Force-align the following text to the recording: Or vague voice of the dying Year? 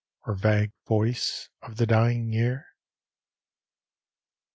Or 0.23 0.33
vague 0.33 0.71
voice 0.87 1.51
of 1.61 1.77
the 1.77 1.85
dying 1.85 2.31
Year? 2.33 2.65